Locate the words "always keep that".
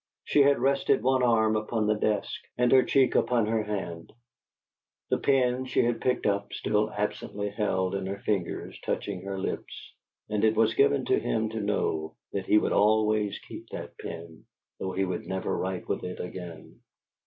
12.73-13.95